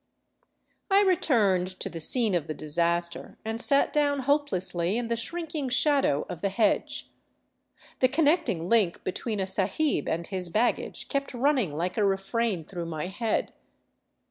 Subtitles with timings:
[0.89, 5.69] I returned to the scene of the disaster and sat down hopelessly in the shrinking
[5.69, 7.11] shadow of the hedge.
[7.99, 12.87] The connecting link between a sahib and his baggage kept running like a refrain through
[12.87, 13.53] my head.